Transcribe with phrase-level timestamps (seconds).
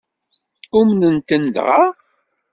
[0.79, 1.81] Umnen-ten dɣa?